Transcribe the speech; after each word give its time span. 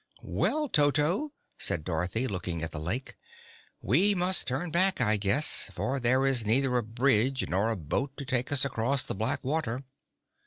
"Well, 0.23 0.67
Toto," 0.67 1.31
said 1.59 1.83
Dorothy, 1.83 2.25
looking 2.25 2.63
at 2.63 2.71
the 2.71 2.79
lake, 2.79 3.17
"we 3.83 4.15
must 4.15 4.47
turn 4.47 4.71
back, 4.71 4.99
I 4.99 5.15
guess, 5.15 5.69
for 5.75 5.99
there 5.99 6.25
is 6.25 6.43
neither 6.43 6.75
a 6.75 6.81
bridge 6.83 7.47
nor 7.47 7.69
a 7.69 7.77
boat 7.77 8.17
to 8.17 8.25
take 8.25 8.51
us 8.51 8.65
across 8.65 9.03
the 9.03 9.13
black 9.13 9.43
water." 9.43 9.83